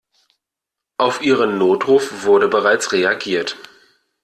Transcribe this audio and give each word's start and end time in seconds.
Auf 0.97 1.21
Ihren 1.21 1.59
Notruf 1.59 2.23
wurde 2.23 2.47
bereits 2.47 2.91
reagiert. 2.91 3.59